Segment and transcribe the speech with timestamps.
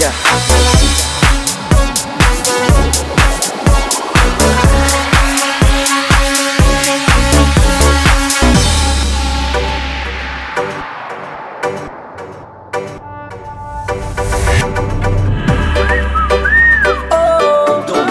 [0.00, 0.02] O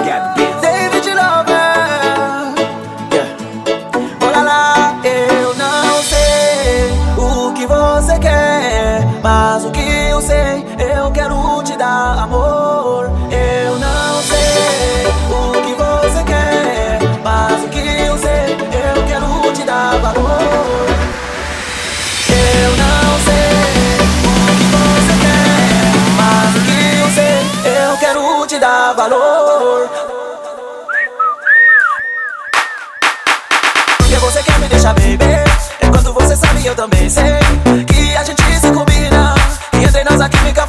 [0.03, 0.21] que é
[0.61, 2.53] David Logan?
[4.21, 9.07] Olá, oh, eu não sei o que você quer.
[9.23, 10.63] Mas o que eu sei
[11.09, 13.09] eu quero te dar amor.
[13.31, 19.63] Eu não sei o que você quer, mas o que eu sei, eu quero te
[19.63, 20.85] dar valor.
[22.29, 28.59] Eu não sei o que você quer, mas o que eu sei, eu quero te
[28.59, 29.89] dar valor.
[33.97, 35.43] Porque você quer me deixar beber,
[35.81, 37.39] enquanto você sabe eu também sei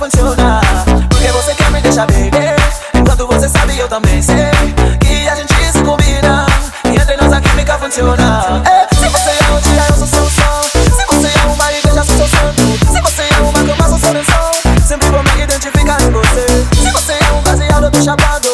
[0.00, 2.56] Porque você quer me deixar beber,
[2.94, 4.50] enquanto você sabe eu também sei
[4.98, 6.46] que a gente se combina
[6.86, 8.62] e entre nós a química funciona.
[8.98, 10.62] Se você é o dia, eu sou seu som.
[10.72, 12.62] Se você é uma igreja, sou seu santo.
[12.90, 14.52] Se você é uma cama, sou seu lençol.
[14.86, 16.46] Sempre vou me identificar em você.
[16.82, 18.49] Se você é um baseado, eu tô chapado.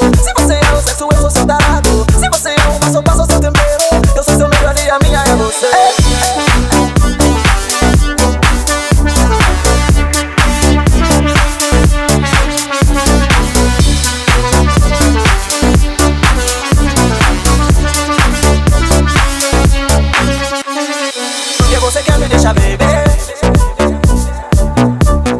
[22.27, 23.05] me deixa beber.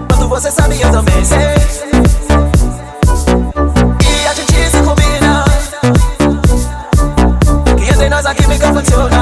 [0.09, 1.39] Quando você sabe, eu também sei.
[4.01, 5.45] E a gente se combina.
[7.77, 9.16] Que entre nós aqui fica funcionando.